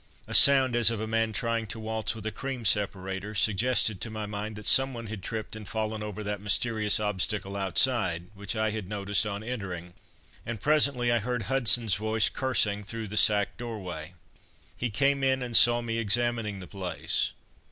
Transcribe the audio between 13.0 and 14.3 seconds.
the sack doorway.